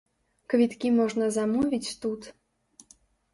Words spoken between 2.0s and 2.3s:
тут!